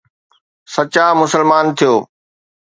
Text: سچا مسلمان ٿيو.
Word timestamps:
سچا 0.73 1.05
مسلمان 1.21 1.65
ٿيو. 1.77 1.93